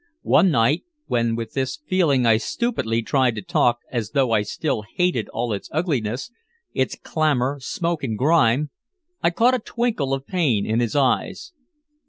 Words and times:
One 0.23 0.49
night, 0.49 0.83
when 1.05 1.35
with 1.35 1.53
this 1.53 1.79
feeling 1.87 2.25
I 2.25 2.37
stupidly 2.37 3.03
tried 3.03 3.35
to 3.35 3.43
talk 3.43 3.77
as 3.91 4.09
though 4.13 4.31
I 4.31 4.41
still 4.41 4.81
hated 4.81 5.29
all 5.29 5.53
its 5.53 5.69
ugliness, 5.71 6.31
its 6.73 6.95
clamor, 6.95 7.59
smoke 7.59 8.01
and 8.03 8.17
grime, 8.17 8.71
I 9.21 9.29
caught 9.29 9.53
a 9.53 9.59
twinkle 9.59 10.11
of 10.15 10.25
pain 10.25 10.65
in 10.65 10.79
his 10.79 10.95
eyes. 10.95 11.53